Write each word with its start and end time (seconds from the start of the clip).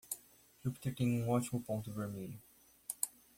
Jupiter 0.63 0.95
tem 0.95 1.21
um 1.21 1.29
ótimo 1.29 1.61
ponto 1.61 1.91
vermelho. 1.93 2.41